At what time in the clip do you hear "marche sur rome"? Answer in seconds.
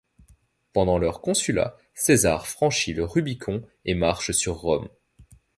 3.93-4.89